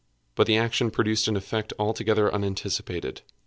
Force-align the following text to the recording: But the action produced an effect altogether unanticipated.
But 0.33 0.47
the 0.47 0.57
action 0.57 0.89
produced 0.89 1.27
an 1.27 1.35
effect 1.35 1.73
altogether 1.77 2.33
unanticipated. 2.33 3.21